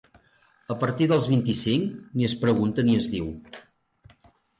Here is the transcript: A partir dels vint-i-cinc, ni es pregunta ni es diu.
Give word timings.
A 0.75 0.77
partir 0.83 1.07
dels 1.11 1.27
vint-i-cinc, 1.33 1.91
ni 2.21 2.27
es 2.29 2.35
pregunta 2.45 2.87
ni 2.89 2.95
es 3.01 3.11
diu. 3.17 3.29